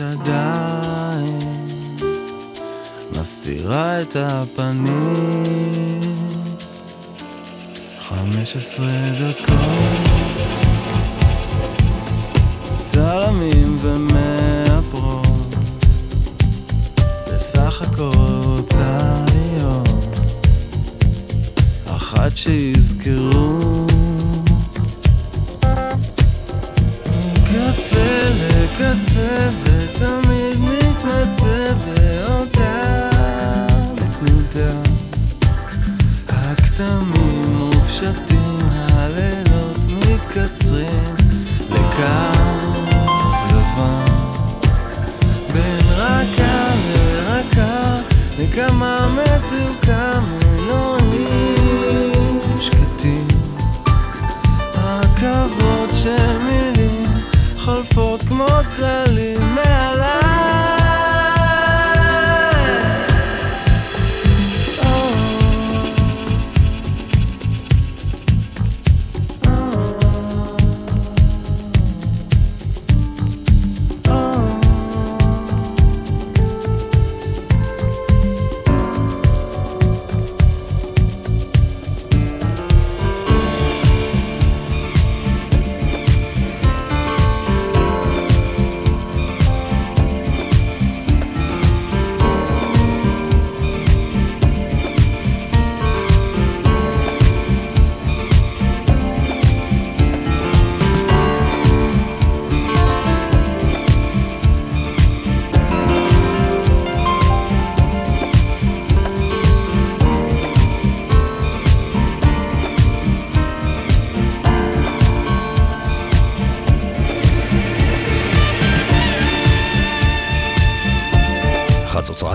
מבליטה 0.00 0.22
שדיים 0.24 1.38
מסתירה 3.20 4.02
את 4.02 4.16
הפנים. 4.16 6.00
חמש 8.00 8.56
עשרה 8.56 9.10
דקות 9.18 10.71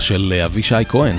של 0.08 0.42
אבישי 0.46 0.76
כהן. 0.88 1.16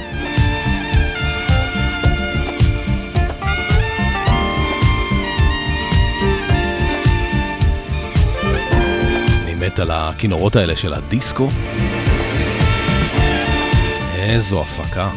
אני 9.45 9.55
מת 9.55 9.78
על 9.78 9.91
הכינורות 9.91 10.57
האלה 10.57 10.76
של 10.76 10.95
הדיסקו. 10.95 11.49
איזו 14.16 14.62
הפקה. 14.62 15.11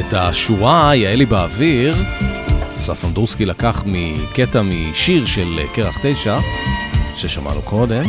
את 0.00 0.14
השורה 0.14 0.94
יעלי 0.94 1.26
באוויר, 1.26 1.94
אסף 2.78 3.04
אמדורסקי 3.04 3.44
לקח 3.44 3.82
מקטע 3.86 4.62
משיר 4.62 5.26
של 5.26 5.60
קרח 5.74 5.98
תשע, 6.02 6.38
ששמענו 7.16 7.62
קודם. 7.62 8.02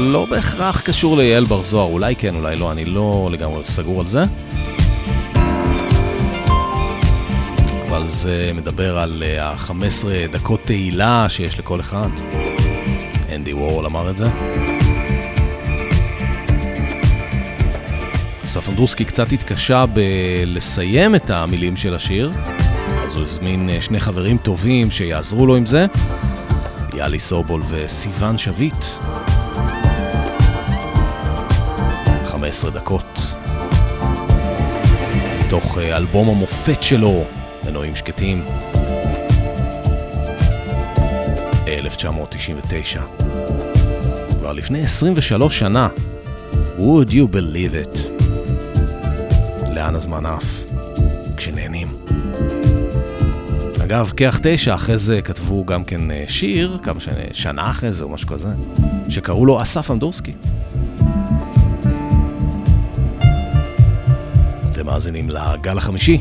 לא 0.00 0.24
בהכרח 0.24 0.80
קשור 0.80 1.16
ליעל 1.16 1.44
בר 1.44 1.62
זוהר, 1.62 1.92
אולי 1.92 2.16
כן, 2.16 2.34
אולי 2.34 2.56
לא, 2.56 2.72
אני 2.72 2.84
לא 2.84 3.28
לגמרי 3.32 3.64
סגור 3.64 4.00
על 4.00 4.06
זה. 4.06 4.24
אבל 7.88 8.08
זה 8.08 8.52
מדבר 8.54 8.98
על 8.98 9.22
ה-15 9.40 9.72
דקות 10.32 10.60
תהילה 10.64 11.26
שיש 11.28 11.58
לכל 11.58 11.80
אחד. 11.80 12.08
אנדי 13.34 13.52
וורול 13.52 13.86
אמר 13.86 14.10
את 14.10 14.16
זה. 14.16 14.26
אסף 18.46 18.68
אנדרוסקי 18.68 19.04
קצת 19.04 19.32
התקשה 19.32 19.84
בלסיים 19.86 21.14
את 21.14 21.30
המילים 21.30 21.76
של 21.76 21.94
השיר, 21.94 22.32
אז 23.04 23.14
הוא 23.14 23.24
הזמין 23.24 23.70
אה, 23.70 23.80
שני 23.80 24.00
חברים 24.00 24.38
טובים 24.38 24.90
שיעזרו 24.90 25.46
לו 25.46 25.56
עם 25.56 25.66
זה, 25.66 25.86
יאלי 26.94 27.18
סובול 27.18 27.62
וסיון 27.68 28.38
שביט. 28.38 28.84
15 32.50 32.70
דקות. 32.70 33.20
מתוך 35.46 35.78
אה, 35.78 35.96
אלבום 35.96 36.28
המופת 36.28 36.82
שלו, 36.82 37.24
מנועים 37.66 37.96
שקטים. 37.96 38.44
1999. 41.68 43.02
כבר 44.38 44.52
לפני 44.52 44.82
23 44.82 45.58
שנה. 45.58 45.88
would 46.78 47.10
you 47.10 47.34
believe 47.34 47.94
it? 47.94 47.98
לאן 49.74 49.94
הזמן 49.94 50.26
עף? 50.26 50.64
כשנהנים. 51.36 51.88
אגב, 53.84 54.12
כח 54.16 54.38
תשע, 54.42 54.74
אחרי 54.74 54.98
זה 54.98 55.22
כתבו 55.22 55.64
גם 55.64 55.84
כן 55.84 56.10
אה, 56.10 56.24
שיר, 56.28 56.78
כמה 56.82 57.00
שנה, 57.00 57.22
שנה 57.32 57.70
אחרי 57.70 57.92
זה 57.92 58.04
או 58.04 58.08
משהו 58.08 58.28
כזה, 58.28 58.48
שקראו 59.08 59.46
לו 59.46 59.62
אסף 59.62 59.90
אמדורסקי. 59.90 60.32
מאזינים 64.90 65.30
לגל 65.30 65.78
החמישי, 65.78 66.18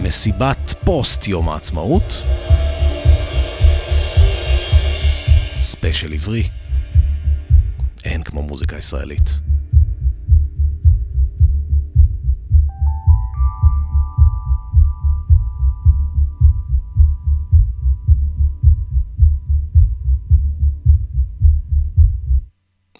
מסיבת 0.00 0.74
פוסט 0.84 1.28
יום 1.28 1.48
העצמאות, 1.48 2.22
special 5.60 6.12
עברי, 6.12 6.42
אין 8.04 8.22
כמו 8.22 8.42
מוזיקה 8.42 8.76
ישראלית. 8.76 9.40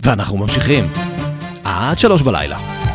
ואנחנו 0.03 0.37
ממשיכים 0.37 0.93
עד 1.65 1.99
שלוש 1.99 2.23
בלילה. 2.23 2.88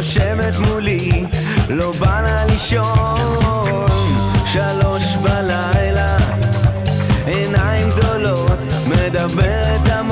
יושבת 0.00 0.56
מולי, 0.58 1.24
לא 1.68 1.92
בא 2.00 2.20
לה 2.20 2.46
לישון. 2.46 3.66
שלוש 4.46 5.16
בלילה, 5.16 6.16
עיניים 7.26 7.88
גדולות, 7.90 8.58
מדברת 8.86 9.88
המון. 9.88 10.09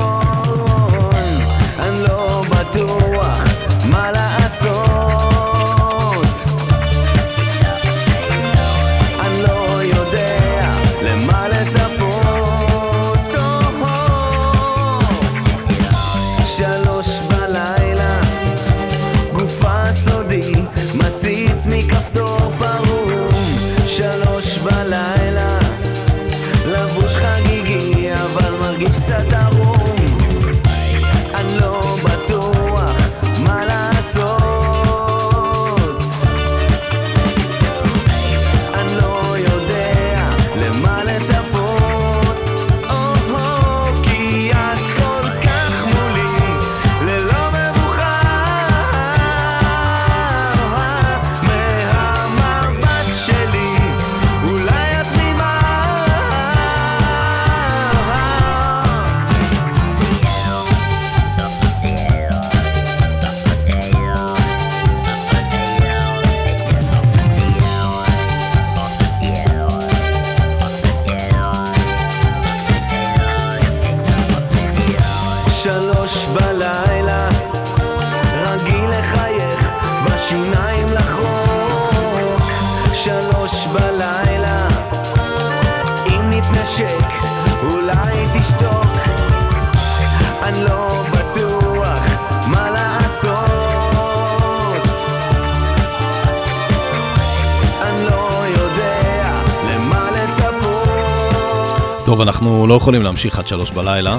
אנחנו 102.29 102.67
לא 102.67 102.73
יכולים 102.73 103.01
להמשיך 103.01 103.39
עד 103.39 103.47
שלוש 103.47 103.71
בלילה. 103.71 104.17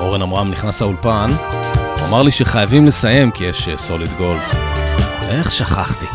אורן 0.00 0.22
עמרם 0.22 0.50
נכנס 0.50 0.82
לאולפן, 0.82 1.30
הוא 1.98 2.08
אמר 2.08 2.22
לי 2.22 2.30
שחייבים 2.30 2.86
לסיים 2.86 3.30
כי 3.30 3.44
יש 3.44 3.68
סוליד 3.76 4.12
גולד. 4.12 4.40
איך 5.28 5.50
שכחתי. 5.50 6.06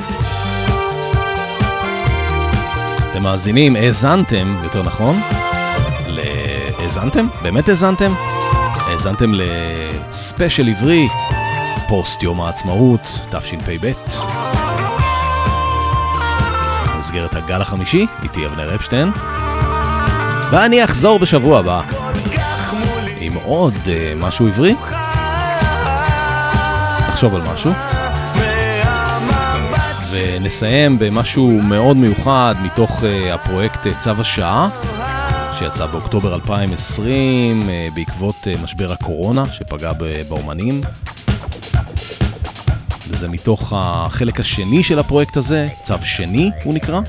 אתם 3.12 3.24
מאזינים, 3.24 3.76
האזנתם, 3.76 4.56
יותר 4.64 4.84
נכון. 4.84 5.20
האזנתם? 6.80 7.28
באמת 7.42 7.70
האזנתם? 7.70 8.14
האזנתם 8.88 9.32
לספיישל 9.34 10.70
עברי, 10.70 11.08
פוסט 11.88 12.24
יום 12.24 12.42
העצמאות, 12.42 13.22
תשפ"ב. 13.30 13.92
במסגרת 16.96 17.36
הגל 17.36 17.62
החמישי, 17.62 18.06
איתי 18.24 18.46
אבנר 18.46 18.76
אפשטיין. 18.76 19.12
ואני 20.52 20.84
אחזור 20.84 21.20
בשבוע 21.20 21.60
הבא 21.60 21.82
עם 23.20 23.34
עוד 23.44 23.74
uh, 23.86 23.90
משהו 24.18 24.48
עברי. 24.48 24.76
תחשוב 27.08 27.36
על 27.36 27.42
משהו. 27.42 27.72
ונסיים 30.12 31.00
במשהו 31.00 31.62
מאוד 31.62 31.98
מיוחד 31.98 32.56
מתוך 32.64 33.00
uh, 33.00 33.34
הפרויקט 33.34 33.86
uh, 33.86 33.90
צו 34.00 34.12
השעה, 34.20 34.70
שיצא 35.54 35.86
באוקטובר 35.86 36.36
2020 36.36 37.70
uh, 37.70 37.96
בעקבות 37.96 38.36
uh, 38.44 38.64
משבר 38.64 38.92
הקורונה 38.92 39.44
שפגע 39.54 39.92
באומנים. 40.30 40.82
וזה 43.10 43.28
מתוך 43.30 43.74
החלק 43.76 44.40
השני 44.40 44.84
של 44.84 45.00
הפרויקט 45.00 45.38
הזה, 45.38 45.68
צו 45.84 45.96
שני 46.04 46.52
הוא 46.64 46.74
נקרא. 46.74 47.02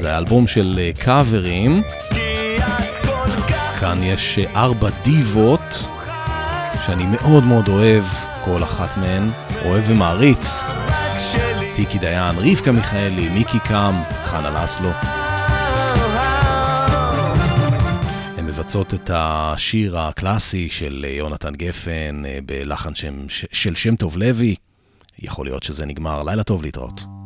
זה 0.00 0.14
האלבום 0.14 0.46
של 0.46 0.80
uh, 0.96 1.02
קאברים. 1.02 1.82
כאן 3.80 4.02
יש 4.02 4.38
אה, 4.38 4.62
ארבע 4.64 4.88
דיבות 5.04 5.84
שאני 6.86 7.04
מאוד 7.06 7.44
מאוד 7.44 7.68
אוהב, 7.68 8.04
כל 8.44 8.62
אחת 8.62 8.96
מהן, 8.96 9.28
אוהב 9.64 9.84
ומעריץ. 9.88 10.62
טיקי 11.74 11.98
דיין, 11.98 12.36
רבקה 12.38 12.72
מיכאלי, 12.72 13.28
מיקי 13.28 13.58
קם, 13.58 13.94
חנה 14.24 14.64
לסלו. 14.64 14.90
הן 18.38 18.46
מבצעות 18.46 18.94
את 18.94 19.10
השיר 19.14 19.98
הקלאסי 19.98 20.68
של 20.68 21.06
אה, 21.08 21.14
יונתן 21.14 21.54
גפן 21.54 22.22
אה, 22.26 22.38
בלחן 22.46 22.94
שם, 22.94 23.14
של 23.28 23.74
שם 23.74 23.96
טוב 23.96 24.16
לוי. 24.16 24.54
יכול 25.18 25.46
להיות 25.46 25.62
שזה 25.62 25.86
נגמר. 25.86 26.22
לילה 26.22 26.42
טוב 26.42 26.62
להתראות. 26.62 27.19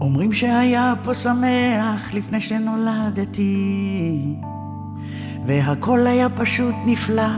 אומרים 0.00 0.32
שהיה 0.32 0.94
פה 1.04 1.14
שמח 1.14 2.14
לפני 2.14 2.40
שנולדתי, 2.40 4.34
והכל 5.46 6.06
היה 6.06 6.28
פשוט 6.28 6.74
נפלא 6.86 7.28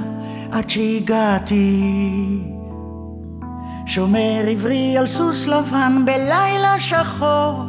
עד 0.53 0.71
שהגעתי. 0.71 1.81
שומר 3.87 4.45
עברי 4.49 4.99
על 4.99 5.07
סוס 5.07 5.47
לבן 5.47 6.03
בלילה 6.05 6.75
שחור, 6.79 7.65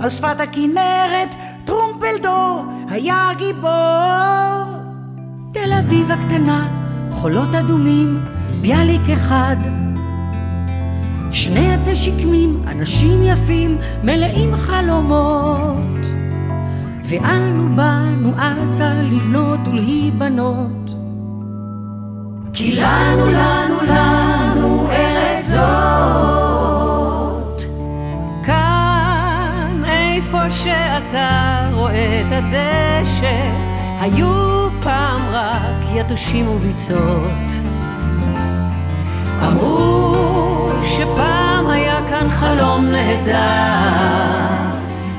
על 0.00 0.10
שפת 0.10 0.40
הכנרת 0.40 1.34
טרומפלדור 1.64 2.64
היה 2.88 3.30
גיבור. 3.38 4.78
תל 5.52 5.72
אביב 5.78 6.10
הקטנה, 6.10 6.68
חולות 7.10 7.54
אדומים, 7.54 8.20
ביאליק 8.60 9.10
אחד. 9.12 9.77
שני 11.32 11.74
עצי 11.74 11.96
שקמים, 11.96 12.62
אנשים 12.66 13.22
יפים, 13.22 13.78
מלאים 14.02 14.56
חלומות. 14.56 15.78
ואנו 17.08 17.76
באנו 17.76 18.32
ארצה 18.38 18.94
לבנות 18.94 19.60
ולהיבנות. 19.68 20.94
כי 22.52 22.76
לנו, 22.76 23.26
לנו, 23.26 23.76
לנו 23.88 24.86
ארץ 24.90 25.46
זאת. 25.46 26.82
כאן, 28.44 29.82
איפה 29.86 30.50
שאתה 30.50 31.68
רואה 31.72 32.20
את 32.20 32.26
הדשא, 32.32 33.52
היו 34.00 34.68
פעם 34.82 35.20
רק 35.32 35.84
יתושים 35.94 36.48
וביצות. 36.48 37.48
אמרו 39.46 40.47
שפעם 40.98 41.70
היה 41.70 41.98
כאן 42.10 42.30
חלום 42.30 42.86
נהדר, 42.86 43.38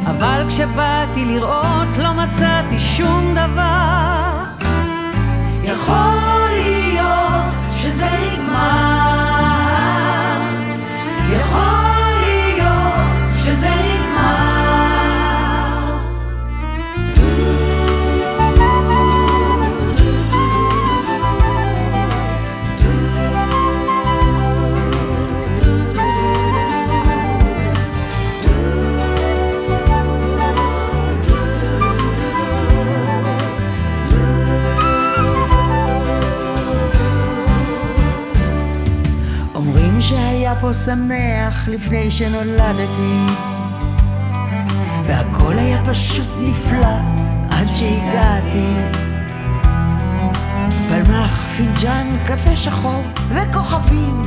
אבל 0.05 0.43
כשבאתי 0.49 1.25
לראות 1.25 1.87
לא 1.97 2.13
מצאתי 2.13 2.79
שום 2.79 3.35
דבר. 3.35 4.43
יכול 5.63 6.49
להיות 6.51 7.53
שזה 7.77 8.05
נגמר, 8.05 9.18
פה 40.69 40.73
שמח 40.73 41.67
לפני 41.67 42.11
שנולדתי. 42.11 43.25
והכל 45.03 45.57
היה 45.57 45.81
פשוט 45.89 46.27
נפלא 46.39 46.95
עד 47.51 47.67
שהגעתי. 47.73 48.73
פלמח, 50.89 51.45
פינג'אן, 51.57 52.09
קפה 52.25 52.55
שחור 52.55 53.03
וכוכבים. 53.29 54.21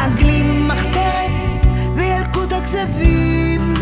אנגלים, 0.00 0.68
מחתרת 0.68 1.66
וילקוט 1.96 2.52
הכזבים 2.52 3.74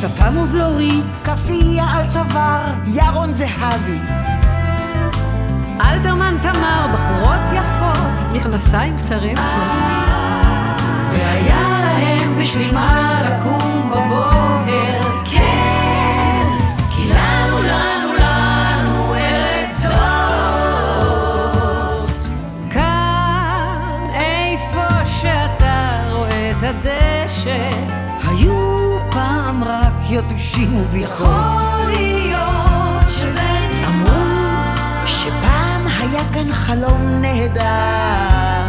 שפם 0.00 0.36
ובלורית, 0.36 1.04
כאפיה 1.24 1.84
על 1.84 2.08
צוואר, 2.08 2.72
ירון 2.86 3.32
זהבי 3.34 4.23
אלתרמן 5.94 6.36
תמר, 6.42 6.86
בחורות 6.92 7.40
יפות, 7.52 7.98
מכנסיים 8.34 8.98
קצרים. 8.98 9.36
והיה 11.12 11.80
להם 11.84 12.38
בשביל 12.40 12.74
מה 12.74 13.22
לקום 13.24 13.90
בבוקר, 13.90 15.00
כן, 15.30 16.46
כי 16.90 17.08
לנו, 17.08 17.58
לנו, 17.62 18.12
לנו 18.18 19.14
ארץ 19.14 19.76
זאת. 20.96 21.14
כאן, 22.70 24.04
איפה 24.14 24.88
שאתה 25.20 26.00
רואה 26.12 26.50
את 26.50 26.56
הדשא, 26.62 27.68
היו 28.28 28.98
פעם 29.10 29.64
רק 29.64 29.92
יתושים 30.10 30.76
וביכול. 30.76 31.26
יכול 31.26 31.92
להיות 31.92 32.53
כאן 36.34 36.52
חלום 36.52 37.08
נהדר, 37.20 38.64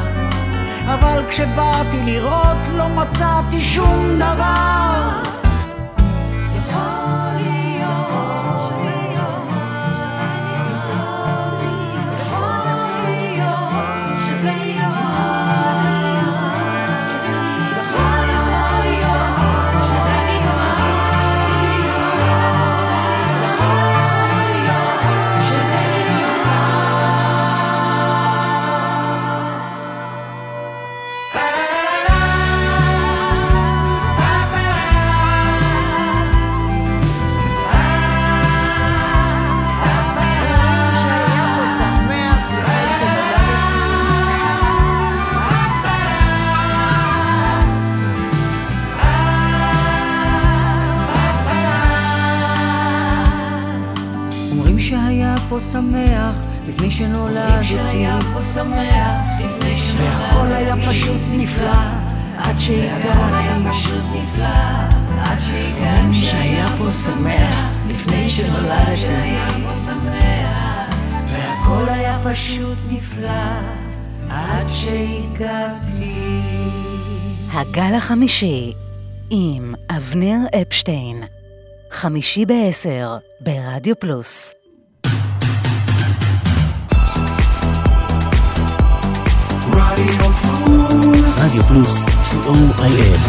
אבל 0.86 1.24
כשבאתי 1.30 2.02
לראות 2.06 2.58
לא 2.78 2.90
מצאתי 2.90 3.62
שום 3.62 4.16
דבר. 4.16 5.35
פה 55.56 55.62
שמח 55.62 56.36
לפני 56.68 56.92
שנולדתי, 56.92 57.66
שהיה 57.66 58.20
פה 58.34 58.44
שמח 58.44 59.22
לפני 59.40 59.78
והכל 59.98 60.48
היה 60.48 60.76
פשוט 60.90 61.22
נפלא 61.32 61.72
עד 62.38 62.60
שהגעתי. 62.60 63.70
פשוט 63.72 64.04
נפלא 64.16 64.48
עד 65.26 65.40
אומרים 65.40 66.14
שהיה 66.14 66.68
פה 66.68 66.88
שמח 67.06 67.78
לפני 67.88 68.30
שנולדתי, 68.30 68.98
שהיה 68.98 69.48
פה 69.50 69.74
שמח 69.86 70.96
והכל 71.28 71.90
היה 71.90 72.20
פשוט 72.24 72.78
נפלא 72.90 73.30
עד 74.30 74.68
שהגעתי. 74.70 76.14
הגל 77.54 77.96
החמישי 77.98 78.74
עם 79.30 79.76
אבנר 79.90 80.38
אפשטיין, 80.62 81.24
חמישי 81.92 82.46
בעשר 82.46 83.18
ברדיו 83.42 83.96
פלוס. 84.00 84.55
רדיו 91.38 91.64
פלוס, 91.68 92.06
co.il. 92.06 93.20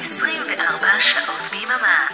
24 0.00 0.86
שעות 1.00 1.50
ביממה. 1.52 2.06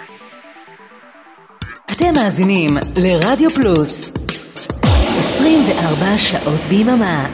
אתם 1.91 2.13
מאזינים 2.15 2.69
לרדיו 2.97 3.49
פלוס. 3.49 4.13
24 5.19 6.17
שעות 6.17 6.61
ביממה. 6.69 7.27